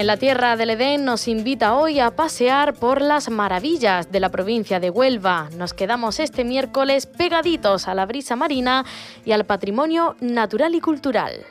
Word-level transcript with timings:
En 0.00 0.06
la 0.06 0.16
tierra 0.16 0.56
del 0.56 0.70
Edén 0.70 1.04
nos 1.04 1.28
invita 1.28 1.74
hoy 1.74 2.00
a 2.00 2.16
pasear 2.16 2.72
por 2.72 3.02
las 3.02 3.28
maravillas 3.28 4.10
de 4.10 4.18
la 4.18 4.30
provincia 4.30 4.80
de 4.80 4.88
Huelva. 4.88 5.50
Nos 5.58 5.74
quedamos 5.74 6.20
este 6.20 6.42
miércoles 6.42 7.04
pegaditos 7.04 7.86
a 7.86 7.94
la 7.94 8.06
brisa 8.06 8.34
marina 8.34 8.86
y 9.26 9.32
al 9.32 9.44
patrimonio 9.44 10.16
natural 10.22 10.74
y 10.74 10.80
cultural. 10.80 11.44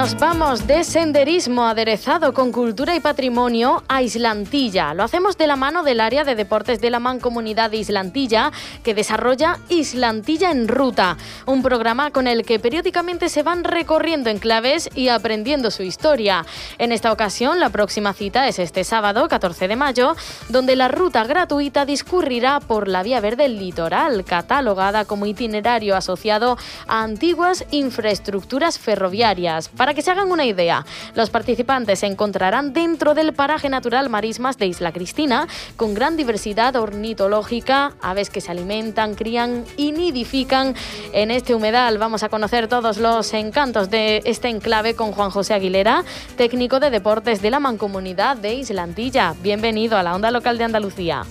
Nos 0.00 0.18
vamos 0.18 0.66
de 0.66 0.82
senderismo 0.82 1.66
aderezado 1.66 2.32
con 2.32 2.52
cultura 2.52 2.96
y 2.96 3.00
patrimonio 3.00 3.82
a 3.86 4.00
Islantilla. 4.00 4.94
Lo 4.94 5.02
hacemos 5.02 5.36
de 5.36 5.46
la 5.46 5.56
mano 5.56 5.82
del 5.82 6.00
área 6.00 6.24
de 6.24 6.34
deportes 6.34 6.80
de 6.80 6.88
la 6.88 7.00
Mancomunidad 7.00 7.70
de 7.70 7.76
Islantilla, 7.76 8.50
que 8.82 8.94
desarrolla 8.94 9.58
Islantilla 9.68 10.52
en 10.52 10.68
Ruta, 10.68 11.18
un 11.44 11.62
programa 11.62 12.12
con 12.12 12.26
el 12.28 12.46
que 12.46 12.58
periódicamente 12.58 13.28
se 13.28 13.42
van 13.42 13.62
recorriendo 13.62 14.30
enclaves 14.30 14.88
y 14.94 15.08
aprendiendo 15.08 15.70
su 15.70 15.82
historia. 15.82 16.46
En 16.78 16.92
esta 16.92 17.12
ocasión, 17.12 17.60
la 17.60 17.68
próxima 17.68 18.14
cita 18.14 18.48
es 18.48 18.58
este 18.58 18.84
sábado, 18.84 19.28
14 19.28 19.68
de 19.68 19.76
mayo, 19.76 20.16
donde 20.48 20.76
la 20.76 20.88
ruta 20.88 21.24
gratuita 21.24 21.84
discurrirá 21.84 22.60
por 22.60 22.88
la 22.88 23.02
Vía 23.02 23.20
Verde 23.20 23.50
Litoral, 23.50 24.24
catalogada 24.24 25.04
como 25.04 25.26
itinerario 25.26 25.94
asociado 25.94 26.56
a 26.88 27.02
antiguas 27.02 27.66
infraestructuras 27.70 28.78
ferroviarias. 28.78 29.68
Para 29.68 29.89
que 29.94 30.02
se 30.02 30.10
hagan 30.10 30.30
una 30.30 30.44
idea, 30.44 30.84
los 31.14 31.30
participantes 31.30 32.00
se 32.00 32.06
encontrarán 32.06 32.72
dentro 32.72 33.14
del 33.14 33.32
paraje 33.32 33.68
natural 33.68 34.08
Marismas 34.08 34.58
de 34.58 34.66
Isla 34.66 34.92
Cristina, 34.92 35.48
con 35.76 35.94
gran 35.94 36.16
diversidad 36.16 36.76
ornitológica, 36.76 37.92
aves 38.00 38.30
que 38.30 38.40
se 38.40 38.50
alimentan, 38.50 39.14
crían 39.14 39.64
y 39.76 39.92
nidifican 39.92 40.74
en 41.12 41.30
este 41.30 41.54
humedal. 41.54 41.98
Vamos 41.98 42.22
a 42.22 42.28
conocer 42.28 42.68
todos 42.68 42.98
los 42.98 43.32
encantos 43.34 43.90
de 43.90 44.22
este 44.24 44.48
enclave 44.48 44.94
con 44.94 45.12
Juan 45.12 45.30
José 45.30 45.54
Aguilera, 45.54 46.04
técnico 46.36 46.80
de 46.80 46.90
deportes 46.90 47.42
de 47.42 47.50
la 47.50 47.60
Mancomunidad 47.60 48.36
de 48.36 48.54
Islantilla. 48.54 49.34
Bienvenido 49.42 49.96
a 49.96 50.02
la 50.02 50.14
Onda 50.14 50.30
Local 50.30 50.58
de 50.58 50.64
Andalucía. 50.64 51.24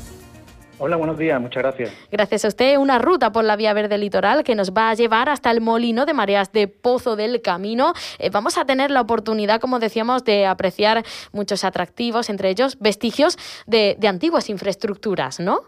Hola, 0.82 0.96
buenos 0.96 1.18
días, 1.18 1.42
muchas 1.42 1.62
gracias. 1.62 2.08
Gracias 2.10 2.46
a 2.46 2.48
usted. 2.48 2.78
Una 2.78 3.00
ruta 3.00 3.34
por 3.34 3.44
la 3.44 3.58
vía 3.58 3.74
verde 3.74 3.98
litoral 3.98 4.46
que 4.46 4.56
nos 4.56 4.72
va 4.72 4.90
a 4.90 4.94
llevar 4.94 5.28
hasta 5.28 5.52
el 5.52 5.60
molino 5.60 6.06
de 6.06 6.14
mareas 6.14 6.54
de 6.54 6.70
Pozo 6.70 7.18
del 7.18 7.42
Camino. 7.42 7.92
Eh, 8.18 8.30
vamos 8.30 8.58
a 8.58 8.64
tener 8.64 8.90
la 8.90 9.02
oportunidad, 9.02 9.60
como 9.60 9.80
decíamos, 9.80 10.24
de 10.24 10.46
apreciar 10.46 11.04
muchos 11.34 11.66
atractivos, 11.66 12.30
entre 12.30 12.50
ellos 12.50 12.80
vestigios 12.80 13.38
de, 13.68 13.98
de 14.00 14.08
antiguas 14.08 14.50
infraestructuras, 14.50 15.42
¿no? 15.42 15.64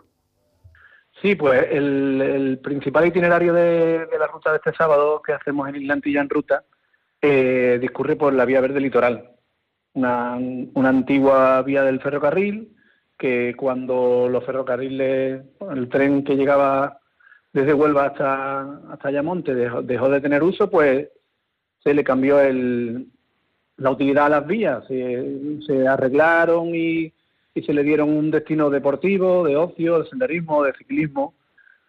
Sí, 1.22 1.36
pues 1.36 1.68
el, 1.72 2.22
el 2.22 2.60
principal 2.60 3.06
itinerario 3.06 3.54
de, 3.54 4.06
de, 4.06 4.18
la 4.18 4.28
ruta 4.28 4.52
de 4.52 4.58
este 4.58 4.74
sábado 4.74 5.22
que 5.22 5.34
hacemos 5.34 5.68
en 5.68 5.76
Islantilla 5.76 6.22
en 6.22 6.30
ruta 6.30 6.64
eh, 7.22 7.80
discurre 7.82 8.16
por 8.16 8.34
la 8.34 8.46
vía 8.46 8.62
verde 8.62 8.80
litoral, 8.80 9.30
una, 9.94 10.38
una 10.74 10.90
antigua 10.90 11.62
vía 11.64 11.84
del 11.84 12.00
ferrocarril 12.00 12.78
que 13.22 13.54
cuando 13.56 14.28
los 14.28 14.44
ferrocarriles, 14.44 15.44
el 15.76 15.90
tren 15.90 16.24
que 16.24 16.36
llegaba 16.36 16.98
desde 17.54 17.76
Huelva 17.76 18.08
hasta, 18.08 18.62
hasta 18.92 19.10
Ayamonte 19.10 19.54
dejó, 19.54 19.84
dejó 19.84 20.10
de 20.10 20.22
tener 20.22 20.42
uso, 20.42 20.72
pues 20.72 21.08
se 21.84 21.94
le 21.94 22.04
cambió 22.04 22.40
el, 22.40 23.06
la 23.78 23.92
utilidad 23.92 24.26
a 24.26 24.30
las 24.30 24.48
vías, 24.48 24.84
se, 24.88 25.88
arreglaron 25.88 26.74
y, 26.74 27.14
y, 27.54 27.62
se 27.62 27.74
le 27.74 27.84
dieron 27.84 28.10
un 28.10 28.32
destino 28.32 28.72
deportivo, 28.72 29.44
de 29.46 29.56
ocio, 29.56 30.00
de 30.00 30.10
senderismo, 30.10 30.64
de 30.64 30.74
ciclismo. 30.74 31.36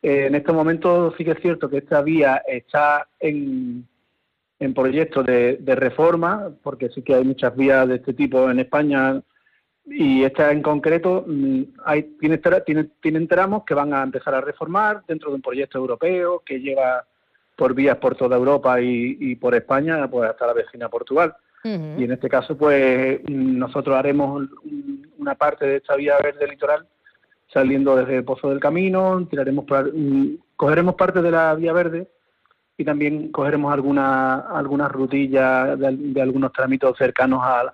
Eh, 0.03 0.26
en 0.26 0.34
este 0.34 0.53
momento 0.53 1.14
sí 1.16 1.25
que 1.25 1.31
es 1.31 1.41
cierto 1.41 1.70
que 1.70 1.78
esta 1.78 2.03
vía 2.03 2.43
está 2.47 3.09
en, 3.19 3.88
en 4.59 4.75
proyectos 4.75 5.25
de, 5.25 5.56
de 5.56 5.75
reforma, 5.76 6.50
porque 6.62 6.91
sí 6.91 7.00
que 7.00 7.14
hay 7.14 7.25
muchas 7.25 7.56
vías 7.56 7.88
de 7.88 7.94
este 7.94 8.12
tipo 8.12 8.50
en 8.50 8.59
España 8.59 9.22
y 9.84 10.22
esta 10.22 10.53
en 10.53 10.62
concreto 10.62 11.25
mm, 11.26 11.62
hay, 11.84 12.03
tiene, 12.20 12.38
tiene, 12.65 12.84
tienen 13.00 13.28
tramos 13.28 13.65
que 13.65 13.75
van 13.75 13.93
a 13.93 14.03
empezar 14.03 14.34
a 14.34 14.41
reformar 14.41 15.03
dentro 15.06 15.31
de 15.31 15.37
un 15.37 15.43
proyecto 15.43 15.78
europeo 15.78 16.43
que 16.44 16.60
lleva 16.60 17.04
por 17.56 17.75
vías 17.75 17.98
por 17.98 18.15
toda 18.15 18.37
Europa 18.37 18.81
y, 18.81 19.16
y 19.20 19.37
por 19.37 19.54
España 19.54 20.09
pues 20.09 20.31
hasta 20.31 20.47
la 20.47 20.53
vecina 20.53 20.88
Portugal. 20.88 21.34
Uh 21.65 21.69
-huh. 21.69 22.00
Y 22.00 22.04
en 22.04 22.12
este 22.12 22.28
caso, 22.28 22.56
pues 22.56 23.20
nosotros 23.28 23.97
haremos 23.97 24.48
una 25.19 25.34
parte 25.34 25.66
de 25.66 25.76
esta 25.76 25.97
vía 25.97 26.16
verde 26.22 26.49
litoral 26.49 26.87
saliendo 27.53 27.97
desde 27.97 28.16
el 28.16 28.25
Pozo 28.25 28.49
del 28.49 28.60
Camino, 28.60 29.26
tiraremos 29.31 29.67
cogeremos 30.56 30.94
parte 30.94 31.20
de 31.20 31.31
la 31.31 31.55
vía 31.55 31.73
verde 31.73 32.08
y 32.78 32.85
también 32.85 33.31
cogeremos 33.31 33.73
alguna, 33.73 34.37
algunas 34.37 34.90
rutillas 34.90 35.78
de, 35.78 35.96
de 35.96 36.23
algunos 36.23 36.52
trámites 36.52 36.96
cercanos 36.96 37.40
a, 37.43 37.73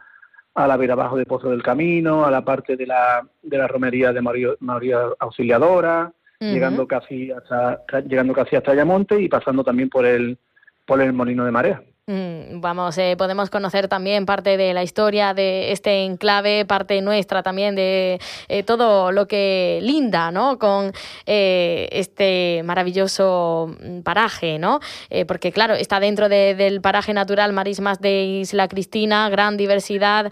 a 0.58 0.66
la 0.66 0.76
vera 0.76 0.94
abajo 0.94 1.16
de 1.16 1.24
Pozo 1.24 1.50
del 1.50 1.62
Camino, 1.62 2.24
a 2.24 2.30
la 2.32 2.44
parte 2.44 2.76
de 2.76 2.84
la, 2.84 3.24
de 3.42 3.58
la 3.58 3.68
romería 3.68 4.12
de 4.12 4.20
María, 4.20 4.48
María 4.58 4.98
Auxiliadora, 5.20 6.12
uh 6.12 6.44
-huh. 6.44 6.52
llegando 6.52 6.86
casi 6.86 7.30
hasta 7.30 7.84
llegando 8.02 8.32
casi 8.32 8.56
hasta 8.56 8.72
Ayamonte 8.72 9.20
y 9.20 9.28
pasando 9.28 9.62
también 9.62 9.88
por 9.88 10.04
el 10.04 10.36
por 10.84 11.00
el 11.00 11.12
molino 11.12 11.44
de 11.44 11.52
marea. 11.52 11.82
Mm, 12.08 12.62
vamos, 12.62 12.96
eh, 12.96 13.16
podemos 13.18 13.50
conocer 13.50 13.86
también 13.86 14.24
parte 14.24 14.56
de 14.56 14.72
la 14.72 14.82
historia 14.82 15.34
de 15.34 15.72
este 15.72 16.04
enclave, 16.04 16.64
parte 16.64 17.02
nuestra 17.02 17.42
también 17.42 17.74
de 17.74 18.18
eh, 18.48 18.62
todo 18.62 19.12
lo 19.12 19.28
que 19.28 19.78
linda, 19.82 20.30
¿no? 20.30 20.58
Con 20.58 20.90
eh, 21.26 21.86
este 21.92 22.62
maravilloso 22.64 23.76
mm, 23.78 24.00
paraje, 24.00 24.58
¿no? 24.58 24.80
porque 25.26 25.52
claro, 25.52 25.74
está 25.74 26.00
dentro 26.00 26.28
del 26.28 26.80
paraje 26.80 27.12
natural 27.12 27.52
Marismas 27.52 28.00
de 28.00 28.22
Isla 28.24 28.68
Cristina, 28.68 29.28
gran 29.28 29.56
diversidad 29.56 30.30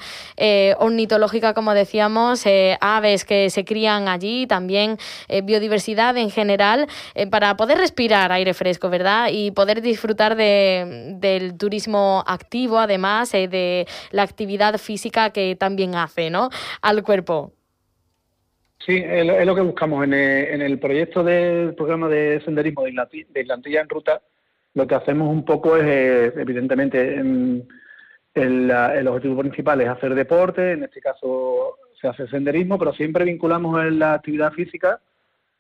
ornitológica, 0.79 1.55
como 1.55 1.75
decíamos, 1.75 2.45
aves 2.81 3.25
que 3.25 3.51
se 3.51 3.65
crían 3.65 4.09
allí, 4.09 4.47
también 4.47 4.99
biodiversidad 5.45 6.17
en 6.17 6.31
general, 6.31 6.87
para 7.31 7.57
poder 7.57 7.79
respirar 7.79 8.33
aire 8.33 8.55
fresco, 8.55 8.89
¿verdad? 8.89 9.29
Y 9.33 9.51
poder 9.51 9.83
disfrutar 9.83 10.37
de, 10.37 11.17
del 11.19 11.57
turismo 11.57 11.66
activo, 12.27 12.79
además 12.79 13.33
eh, 13.35 13.49
de 13.49 13.87
la 14.11 14.23
actividad 14.23 14.79
física 14.79 15.31
que 15.31 15.57
también 15.57 15.95
hace 15.95 16.31
¿no? 16.31 16.51
al 16.83 17.03
cuerpo. 17.03 17.53
Sí, 18.79 19.03
es 19.05 19.47
lo 19.47 19.55
que 19.55 19.63
buscamos 19.63 20.05
en 20.05 20.13
el, 20.13 20.79
proyecto 20.79 21.25
del 21.25 21.75
programa 21.75 22.09
de 22.09 22.41
senderismo 22.45 22.85
de, 22.85 22.93
Islantilla 23.35 23.81
en 23.81 23.89
Ruta. 23.89 24.21
Lo 24.75 24.87
que 24.87 24.95
hacemos 24.95 25.29
un 25.29 25.45
poco 25.45 25.77
es, 25.77 25.85
eh, 25.85 26.33
evidentemente, 26.37 27.21
el 28.35 29.09
objetivo 29.09 29.41
principal 29.41 29.81
es 29.81 29.89
hacer 29.89 30.15
deporte, 30.15 30.73
en 30.73 30.85
este 30.85 31.01
caso 31.01 31.79
se 32.01 32.07
hace 32.07 32.29
senderismo, 32.29 32.79
pero 32.79 32.93
siempre 32.93 33.25
vinculamos 33.25 33.91
la 33.93 34.15
actividad 34.15 34.53
física 34.53 35.01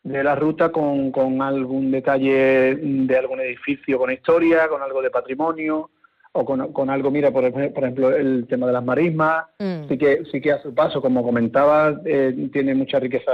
de 0.02 0.22
la 0.22 0.36
ruta 0.36 0.70
con, 0.70 1.10
con 1.10 1.42
algún 1.42 1.90
detalle 1.90 2.76
de 2.76 3.18
algún 3.18 3.40
edificio 3.40 3.98
con 3.98 4.12
historia, 4.12 4.68
con 4.68 4.82
algo 4.82 5.02
de 5.02 5.10
patrimonio 5.10 5.90
o 6.36 6.44
con, 6.44 6.72
con 6.72 6.90
algo, 6.90 7.10
mira, 7.10 7.30
por, 7.30 7.50
por, 7.50 7.84
ejemplo, 7.84 8.14
el 8.14 8.46
tema 8.48 8.66
de 8.66 8.72
las 8.72 8.84
marismas, 8.84 9.46
mm. 9.58 9.88
sí 9.88 9.98
que 9.98 10.22
sí 10.30 10.40
que 10.40 10.52
a 10.52 10.62
su 10.62 10.74
paso, 10.74 11.00
como 11.00 11.22
comentaba, 11.22 12.00
eh, 12.04 12.48
tiene 12.52 12.74
mucha 12.74 13.00
riqueza 13.00 13.32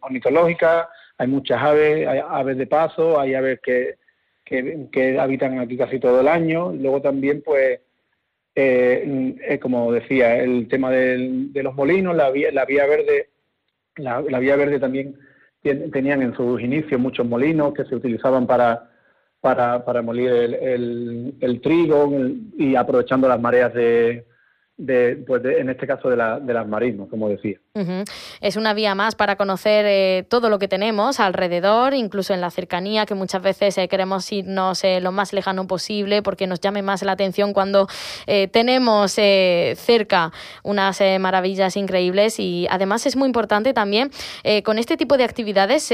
ornitológica, 0.00 0.88
hay 1.18 1.26
muchas 1.26 1.60
aves, 1.60 2.06
hay 2.06 2.20
aves 2.26 2.56
de 2.56 2.66
paso, 2.66 3.18
hay 3.18 3.34
aves 3.34 3.60
que, 3.62 3.96
que, 4.44 5.18
habitan 5.18 5.58
aquí 5.58 5.76
casi 5.76 5.98
todo 5.98 6.20
el 6.20 6.28
año, 6.28 6.72
luego 6.72 7.02
también, 7.02 7.42
pues, 7.44 7.80
eh, 8.54 9.34
eh, 9.48 9.58
como 9.58 9.90
decía, 9.92 10.36
el 10.36 10.68
tema 10.68 10.90
de 10.90 11.62
los 11.62 11.74
molinos, 11.74 12.14
la 12.14 12.30
vía, 12.30 12.52
la 12.52 12.64
vía 12.64 12.86
verde, 12.86 13.30
la, 13.96 14.22
la 14.22 14.38
vía 14.38 14.56
verde 14.56 14.78
también 14.78 15.16
tenían 15.62 16.22
en 16.22 16.36
sus 16.36 16.60
inicios 16.60 17.00
muchos 17.00 17.26
molinos 17.26 17.74
que 17.74 17.84
se 17.84 17.96
utilizaban 17.96 18.46
para, 18.46 18.90
para, 19.44 19.84
para 19.84 20.00
moler 20.00 20.54
el, 20.62 21.34
el, 21.38 21.60
trigo 21.60 22.10
y 22.56 22.76
aprovechando 22.76 23.28
las 23.28 23.38
mareas 23.38 23.74
de, 23.74 24.24
de, 24.76 25.22
pues 25.26 25.44
en 25.44 25.70
este 25.70 25.86
caso 25.86 26.08
de, 26.08 26.16
la, 26.16 26.40
de 26.40 26.52
las 26.52 26.66
marismas, 26.66 27.08
como 27.08 27.28
decía. 27.28 27.58
Es 28.40 28.54
una 28.54 28.72
vía 28.72 28.94
más 28.94 29.16
para 29.16 29.34
conocer 29.34 29.84
eh, 29.88 30.24
todo 30.28 30.48
lo 30.48 30.60
que 30.60 30.68
tenemos 30.68 31.18
alrededor, 31.18 31.94
incluso 31.94 32.32
en 32.32 32.40
la 32.40 32.50
cercanía, 32.50 33.04
que 33.04 33.14
muchas 33.14 33.42
veces 33.42 33.76
eh, 33.78 33.88
queremos 33.88 34.30
irnos 34.30 34.84
eh, 34.84 35.00
lo 35.00 35.10
más 35.10 35.32
lejano 35.32 35.66
posible 35.66 36.22
porque 36.22 36.46
nos 36.46 36.60
llame 36.60 36.82
más 36.82 37.02
la 37.02 37.12
atención 37.12 37.52
cuando 37.52 37.88
tenemos 38.52 39.12
cerca 39.12 40.32
unas 40.62 41.00
maravillas 41.20 41.76
increíbles 41.76 42.38
y 42.38 42.66
además 42.70 43.06
es 43.06 43.16
muy 43.16 43.26
importante 43.26 43.72
también 43.72 44.10
con 44.64 44.78
este 44.78 44.96
tipo 44.96 45.16
de 45.16 45.24
actividades 45.24 45.92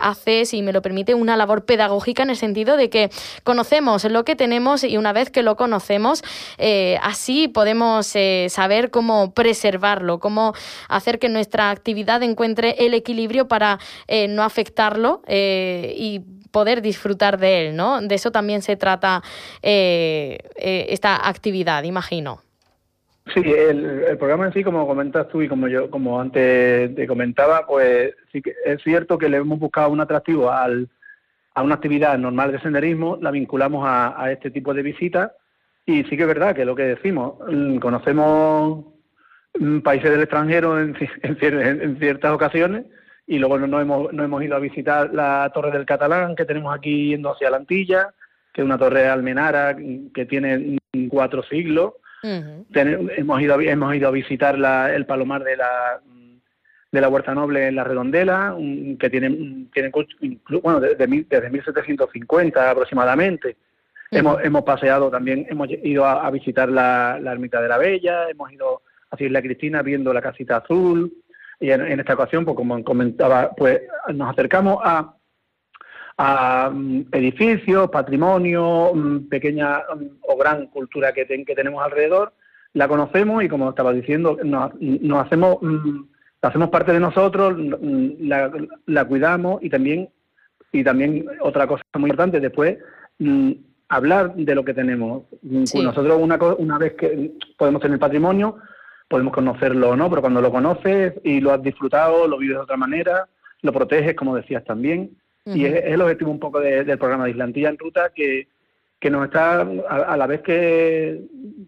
hace, 0.00 0.44
si 0.44 0.62
me 0.62 0.72
lo 0.72 0.82
permite, 0.82 1.14
una 1.14 1.36
labor 1.36 1.64
pedagógica 1.64 2.22
en 2.22 2.30
el 2.30 2.36
sentido 2.36 2.76
de 2.76 2.90
que 2.90 3.10
conocemos 3.44 4.04
lo 4.04 4.24
que 4.24 4.36
tenemos 4.36 4.84
y 4.84 4.96
una 4.96 5.12
vez 5.12 5.30
que 5.30 5.42
lo 5.42 5.56
conocemos, 5.56 6.22
así 7.02 7.48
podemos 7.48 8.17
saber 8.48 8.90
cómo 8.90 9.32
preservarlo, 9.34 10.18
cómo 10.18 10.54
hacer 10.88 11.18
que 11.18 11.28
nuestra 11.28 11.70
actividad 11.70 12.22
encuentre 12.22 12.74
el 12.78 12.94
equilibrio 12.94 13.48
para 13.48 13.78
eh, 14.06 14.28
no 14.28 14.42
afectarlo 14.42 15.22
eh, 15.26 15.94
y 15.96 16.20
poder 16.50 16.82
disfrutar 16.82 17.38
de 17.38 17.68
él, 17.68 17.76
¿no? 17.76 18.00
De 18.00 18.14
eso 18.14 18.30
también 18.30 18.62
se 18.62 18.76
trata 18.76 19.22
eh, 19.62 20.38
esta 20.56 21.28
actividad, 21.28 21.84
imagino. 21.84 22.42
Sí, 23.34 23.42
el, 23.44 24.16
programa 24.18 24.46
en 24.46 24.54
sí, 24.54 24.64
como 24.64 24.86
comentas 24.86 25.28
tú 25.28 25.42
y 25.42 25.48
como 25.48 25.68
yo, 25.68 25.90
como 25.90 26.18
antes 26.18 26.94
te 26.94 27.06
comentaba, 27.06 27.66
pues 27.66 28.14
sí 28.32 28.40
que 28.40 28.54
es 28.64 28.82
cierto 28.82 29.18
que 29.18 29.28
le 29.28 29.36
hemos 29.36 29.58
buscado 29.58 29.90
un 29.90 30.00
atractivo 30.00 30.50
al, 30.50 30.88
a 31.54 31.62
una 31.62 31.74
actividad 31.74 32.16
normal 32.16 32.52
de 32.52 32.60
senderismo, 32.60 33.18
la 33.20 33.30
vinculamos 33.30 33.84
a, 33.86 34.20
a 34.20 34.32
este 34.32 34.50
tipo 34.50 34.72
de 34.72 34.82
visitas 34.82 35.32
y 35.88 36.04
sí 36.04 36.18
que 36.18 36.22
es 36.22 36.28
verdad 36.28 36.54
que 36.54 36.66
lo 36.66 36.76
que 36.76 36.82
decimos, 36.82 37.36
mm, 37.48 37.78
conocemos 37.78 38.84
mm, 39.58 39.78
países 39.78 40.10
del 40.10 40.20
extranjero 40.20 40.78
en, 40.78 40.94
en, 41.22 41.98
ciertas 41.98 42.30
ocasiones 42.32 42.84
y 43.26 43.38
luego 43.38 43.58
no, 43.58 43.80
hemos, 43.80 44.12
no 44.12 44.22
hemos 44.22 44.42
ido 44.42 44.54
a 44.54 44.60
visitar 44.60 45.14
la 45.14 45.50
Torre 45.54 45.70
del 45.70 45.86
Catalán 45.86 46.36
que 46.36 46.44
tenemos 46.44 46.76
aquí 46.76 47.08
yendo 47.08 47.32
hacia 47.32 47.48
la 47.48 47.56
Antilla, 47.56 48.12
que 48.52 48.60
es 48.60 48.66
una 48.66 48.76
torre 48.76 49.08
almenara 49.08 49.76
que 50.14 50.26
tiene 50.26 50.78
cuatro 51.08 51.42
siglos. 51.42 51.94
hemos, 52.22 53.40
ido, 53.40 53.60
hemos 53.60 53.94
ido 53.94 54.08
a 54.08 54.10
visitar 54.10 54.58
la, 54.58 54.94
el 54.94 55.06
palomar 55.06 55.42
de 55.42 55.56
la 55.56 56.00
de 56.90 57.00
la 57.02 57.08
Huerta 57.08 57.34
Noble 57.34 57.68
en 57.68 57.76
la 57.76 57.84
Redondela, 57.84 58.56
que 58.98 59.10
tiene, 59.10 59.68
tiene 59.72 59.90
bueno, 60.62 60.80
desde, 60.80 61.06
desde 61.06 61.50
1750 61.50 62.70
aproximadamente. 62.70 63.56
Hemos, 64.10 64.42
hemos 64.42 64.62
paseado 64.62 65.10
también, 65.10 65.46
hemos 65.50 65.68
ido 65.70 66.06
a, 66.06 66.30
visitar 66.30 66.68
la, 66.68 67.20
ermita 67.24 67.60
de 67.60 67.68
la 67.68 67.76
Bella, 67.76 68.30
hemos 68.30 68.50
ido 68.50 68.82
a 69.10 69.22
Isla 69.22 69.42
Cristina 69.42 69.82
viendo 69.82 70.12
la 70.14 70.22
casita 70.22 70.58
azul 70.58 71.12
y 71.60 71.70
en, 71.70 72.00
esta 72.00 72.14
ocasión, 72.14 72.44
pues 72.44 72.56
como 72.56 72.82
comentaba, 72.84 73.50
pues 73.54 73.82
nos 74.14 74.30
acercamos 74.30 74.78
a, 74.82 75.14
a 76.16 76.70
mm, 76.70 77.06
edificios, 77.12 77.90
patrimonio, 77.90 78.92
mm, 78.94 79.28
pequeña 79.28 79.80
mm, 79.80 80.06
o 80.22 80.36
gran 80.36 80.68
cultura 80.68 81.12
que, 81.12 81.26
que 81.26 81.54
tenemos 81.54 81.82
alrededor, 81.84 82.32
la 82.72 82.88
conocemos 82.88 83.42
y 83.44 83.48
como 83.48 83.70
estaba 83.70 83.92
diciendo, 83.92 84.38
nos, 84.42 84.72
nos 84.80 85.26
hacemos, 85.26 85.58
hacemos 86.40 86.70
parte 86.70 86.92
de 86.92 87.00
nosotros, 87.00 87.56
la, 87.58 88.50
la, 88.86 89.04
cuidamos 89.04 89.62
y 89.62 89.68
también, 89.68 90.08
y 90.72 90.84
también 90.84 91.26
otra 91.40 91.66
cosa 91.66 91.82
muy 91.98 92.10
importante, 92.10 92.40
después 92.40 92.78
hablar 93.88 94.34
de 94.34 94.54
lo 94.54 94.64
que 94.64 94.74
tenemos. 94.74 95.24
Nosotros 95.42 96.18
una, 96.20 96.36
una 96.58 96.78
vez 96.78 96.94
que 96.94 97.32
podemos 97.56 97.80
tener 97.80 97.98
patrimonio, 97.98 98.56
podemos 99.08 99.32
conocerlo 99.32 99.90
o 99.90 99.96
no, 99.96 100.08
pero 100.10 100.20
cuando 100.20 100.40
lo 100.40 100.50
conoces 100.50 101.14
y 101.24 101.40
lo 101.40 101.52
has 101.52 101.62
disfrutado, 101.62 102.28
lo 102.28 102.38
vives 102.38 102.56
de 102.56 102.62
otra 102.62 102.76
manera, 102.76 103.28
lo 103.62 103.72
proteges, 103.72 104.14
como 104.14 104.36
decías 104.36 104.64
también. 104.64 105.16
Y 105.46 105.64
es, 105.64 105.82
el 105.86 106.02
objetivo 106.02 106.30
un 106.30 106.38
poco 106.38 106.60
del 106.60 106.98
programa 106.98 107.24
de 107.24 107.30
Islantilla 107.30 107.70
en 107.70 107.78
Ruta, 107.78 108.10
que, 108.14 108.48
que 109.00 109.10
nos 109.10 109.24
está, 109.24 109.66
a, 109.88 110.16
la 110.16 110.26
vez 110.26 110.42
que, 110.42 111.22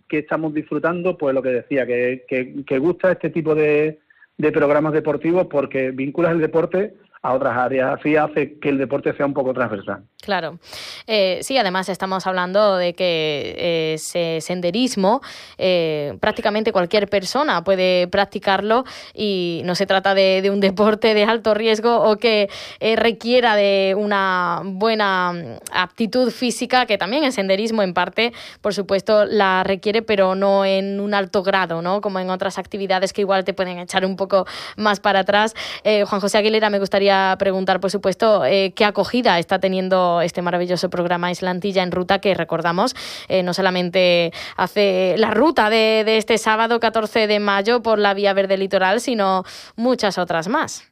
que, 0.06 0.18
estamos 0.18 0.52
disfrutando, 0.52 1.16
pues 1.16 1.34
lo 1.34 1.40
que 1.42 1.48
decía, 1.48 1.86
que, 1.86 2.26
que, 2.28 2.78
gusta 2.78 3.12
este 3.12 3.30
tipo 3.30 3.54
de, 3.54 4.00
de 4.36 4.52
programas 4.52 4.92
deportivos 4.92 5.46
porque 5.46 5.92
vinculas 5.92 6.32
el 6.32 6.40
deporte 6.40 6.94
a 7.22 7.32
otras 7.32 7.56
áreas. 7.56 7.98
Así 7.98 8.16
hace 8.16 8.58
que 8.58 8.68
el 8.68 8.76
deporte 8.76 9.14
sea 9.14 9.24
un 9.24 9.34
poco 9.34 9.54
transversal. 9.54 10.02
Claro. 10.30 10.60
Eh, 11.08 11.40
sí, 11.42 11.58
además 11.58 11.88
estamos 11.88 12.24
hablando 12.24 12.76
de 12.76 12.94
que 12.94 13.56
eh, 13.58 13.94
ese 13.94 14.40
senderismo 14.40 15.22
eh, 15.58 16.16
prácticamente 16.20 16.70
cualquier 16.70 17.08
persona 17.08 17.64
puede 17.64 18.06
practicarlo 18.06 18.84
y 19.12 19.62
no 19.64 19.74
se 19.74 19.86
trata 19.86 20.14
de, 20.14 20.48
un 20.52 20.60
deporte 20.60 21.14
de 21.14 21.24
alto 21.24 21.52
riesgo 21.52 21.96
o 21.96 22.16
que 22.16 22.48
requiera 22.80 23.56
de 23.56 23.96
una 23.98 24.62
buena 24.64 25.58
aptitud 25.72 26.30
física, 26.30 26.86
que 26.86 26.96
también 26.96 27.24
el 27.24 27.32
senderismo 27.32 27.82
en 27.82 27.92
parte, 27.92 28.32
por 28.60 28.72
supuesto, 28.72 29.24
la 29.24 29.64
requiere, 29.64 30.02
pero 30.02 30.36
no 30.36 30.64
en 30.64 31.00
un 31.00 31.12
alto 31.12 31.42
grado, 31.42 31.82
¿no? 31.82 32.00
Como 32.00 32.20
en 32.20 32.30
otras 32.30 32.56
actividades 32.56 33.12
que 33.12 33.22
igual 33.22 33.42
te 33.44 33.52
pueden 33.52 33.80
echar 33.80 34.04
un 34.04 34.14
poco 34.14 34.46
más 34.76 35.00
para 35.00 35.20
atrás. 35.20 35.56
Juan 35.82 36.20
José 36.20 36.38
Aguilera, 36.38 36.70
me 36.70 36.78
gustaría 36.78 37.34
preguntar, 37.36 37.80
por 37.80 37.90
supuesto, 37.90 38.42
qué 38.44 38.84
acogida 38.84 39.40
está 39.40 39.58
teniendo 39.58 40.19
este 40.22 40.42
maravilloso 40.42 40.90
programa 40.90 41.30
Islantilla 41.30 41.82
en 41.82 41.92
Ruta 41.92 42.20
que 42.20 42.34
recordamos 42.34 42.94
eh, 43.28 43.42
no 43.42 43.54
solamente 43.54 44.32
hace 44.56 45.14
la 45.18 45.30
ruta 45.30 45.70
de, 45.70 46.04
este 46.16 46.38
sábado 46.38 46.80
14 46.80 47.26
de 47.26 47.40
mayo 47.40 47.82
por 47.82 47.98
la 47.98 48.14
Vía 48.14 48.32
Verde 48.32 48.56
Litoral, 48.56 49.00
sino 49.00 49.44
muchas 49.76 50.18
otras 50.18 50.48
más. 50.48 50.90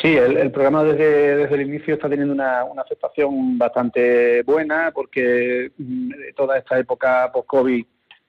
Sí, 0.00 0.16
el, 0.16 0.50
programa 0.50 0.82
desde, 0.82 1.36
desde, 1.36 1.54
el 1.54 1.60
inicio 1.60 1.94
está 1.94 2.08
teniendo 2.08 2.32
una, 2.32 2.62
aceptación 2.82 3.58
bastante 3.58 4.42
buena 4.44 4.90
porque 4.94 5.72
mm, 5.76 6.10
toda 6.34 6.56
esta 6.56 6.78
época 6.78 7.30
post-COVID 7.30 7.84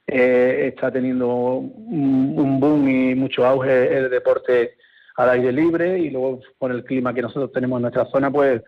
eh, 0.07 0.67
está 0.73 0.91
teniendo 0.91 1.27
un, 1.29 2.33
un, 2.37 2.59
boom 2.59 2.89
y 2.89 3.15
mucho 3.15 3.45
auge 3.45 3.95
el 3.95 4.09
deporte 4.09 4.75
al 5.15 5.29
aire 5.29 5.53
libre 5.53 5.99
y 5.99 6.09
luego 6.09 6.41
con 6.57 6.71
el 6.71 6.83
clima 6.83 7.13
que 7.13 7.21
nosotros 7.21 7.53
tenemos 7.53 7.77
en 7.77 7.83
nuestra 7.83 8.05
zona, 8.07 8.29
pues 8.29 8.61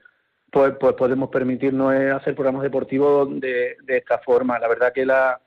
pues, 0.53 0.75
pues 0.79 0.93
podemos 0.93 1.31
permitirnos 1.31 1.95
hacer 1.95 2.35
programas 2.35 2.61
deportivos 2.61 3.27
de, 3.39 3.75
esta 3.87 4.19
forma. 4.19 4.59
La 4.59 4.67
verdad 4.67 4.93
que 4.93 5.03
la, 5.03 5.41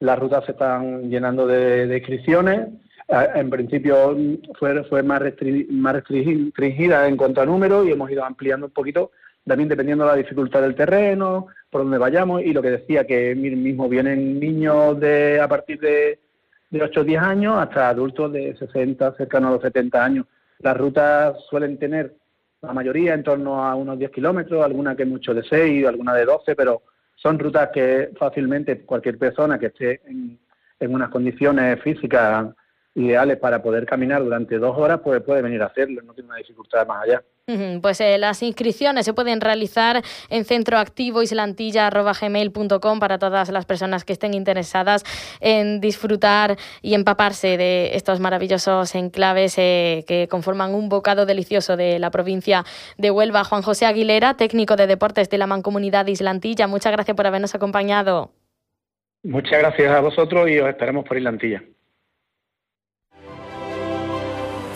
las 0.00 0.18
rutas 0.18 0.44
se 0.44 0.52
están 0.52 1.08
llenando 1.08 1.46
de, 1.46 1.96
inscripciones. 1.96 2.68
En 3.08 3.48
principio 3.48 4.14
fue, 4.58 4.84
fue 4.84 5.02
más, 5.02 5.22
más 5.70 5.94
restringida 5.94 7.08
en 7.08 7.16
cuanto 7.16 7.40
a 7.40 7.46
número 7.46 7.84
y 7.84 7.92
hemos 7.92 8.10
ido 8.10 8.22
ampliando 8.22 8.66
un 8.66 8.72
poquito, 8.72 9.12
también 9.46 9.70
dependiendo 9.70 10.04
de 10.04 10.10
la 10.10 10.16
dificultad 10.16 10.60
del 10.60 10.74
terreno, 10.74 11.46
por 11.70 11.80
donde 11.80 11.96
vayamos 11.96 12.42
y 12.42 12.52
lo 12.52 12.60
que 12.60 12.70
decía, 12.70 13.06
que 13.06 13.34
mismo 13.34 13.88
vienen 13.88 14.38
niños 14.38 15.00
de 15.00 15.40
a 15.40 15.48
partir 15.48 15.80
de, 15.80 16.18
de 16.68 16.82
8 16.82 17.00
o 17.00 17.04
10 17.04 17.22
años 17.22 17.56
hasta 17.56 17.88
adultos 17.88 18.30
de 18.30 18.54
60, 18.58 19.14
cercanos 19.16 19.48
a 19.48 19.54
los 19.54 19.62
70 19.62 20.04
años. 20.04 20.26
Las 20.58 20.76
rutas 20.76 21.34
suelen 21.48 21.78
tener 21.78 22.19
la 22.62 22.72
mayoría 22.72 23.14
en 23.14 23.22
torno 23.22 23.64
a 23.64 23.74
unos 23.74 23.98
10 23.98 24.10
kilómetros, 24.10 24.64
alguna 24.64 24.96
que 24.96 25.04
mucho 25.04 25.32
de 25.32 25.42
6, 25.42 25.86
alguna 25.86 26.14
de 26.14 26.24
12, 26.24 26.54
pero 26.54 26.82
son 27.14 27.38
rutas 27.38 27.70
que 27.72 28.10
fácilmente 28.18 28.82
cualquier 28.82 29.18
persona 29.18 29.58
que 29.58 29.66
esté 29.66 30.00
en, 30.06 30.38
en 30.78 30.94
unas 30.94 31.10
condiciones 31.10 31.80
físicas 31.82 32.54
ideales 32.94 33.38
para 33.38 33.62
poder 33.62 33.86
caminar 33.86 34.22
durante 34.22 34.58
dos 34.58 34.76
horas, 34.76 35.00
pues 35.02 35.22
puede 35.22 35.40
venir 35.42 35.62
a 35.62 35.66
hacerlo, 35.66 36.02
no 36.02 36.12
tiene 36.12 36.28
una 36.28 36.38
dificultad 36.38 36.84
más 36.86 37.04
allá. 37.04 37.22
Pues 37.82 38.00
eh, 38.00 38.16
las 38.16 38.44
inscripciones 38.44 39.04
se 39.04 39.12
pueden 39.12 39.40
realizar 39.40 40.02
en 40.28 40.44
centroactivoislantilla.gmail.com 40.44 43.00
para 43.00 43.18
todas 43.18 43.50
las 43.50 43.66
personas 43.66 44.04
que 44.04 44.12
estén 44.12 44.34
interesadas 44.34 45.02
en 45.40 45.80
disfrutar 45.80 46.56
y 46.80 46.94
empaparse 46.94 47.56
de 47.56 47.96
estos 47.96 48.20
maravillosos 48.20 48.94
enclaves 48.94 49.58
eh, 49.58 50.04
que 50.06 50.28
conforman 50.28 50.76
un 50.76 50.88
bocado 50.88 51.26
delicioso 51.26 51.76
de 51.76 51.98
la 51.98 52.12
provincia 52.12 52.64
de 52.98 53.10
Huelva. 53.10 53.42
Juan 53.42 53.62
José 53.62 53.86
Aguilera, 53.86 54.34
técnico 54.34 54.76
de 54.76 54.86
deportes 54.86 55.28
de 55.28 55.38
la 55.38 55.48
Mancomunidad 55.48 56.06
Islantilla, 56.06 56.68
muchas 56.68 56.92
gracias 56.92 57.16
por 57.16 57.26
habernos 57.26 57.56
acompañado. 57.56 58.30
Muchas 59.24 59.58
gracias 59.58 59.90
a 59.90 59.98
vosotros 60.00 60.48
y 60.48 60.60
os 60.60 60.68
esperamos 60.68 61.04
por 61.04 61.18
Islantilla. 61.18 61.64